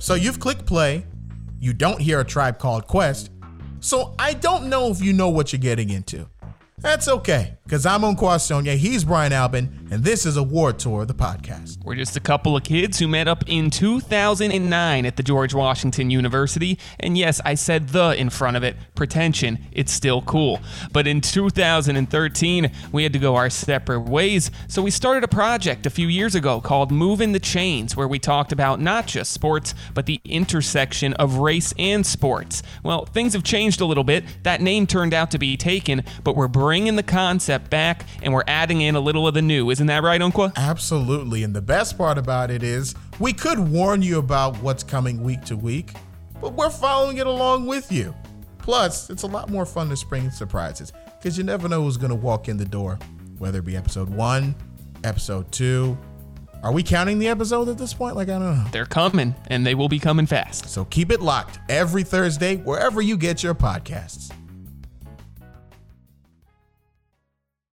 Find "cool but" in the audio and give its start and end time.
20.22-21.06